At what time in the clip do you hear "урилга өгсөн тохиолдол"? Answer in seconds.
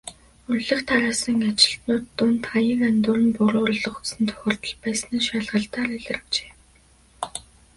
3.65-4.75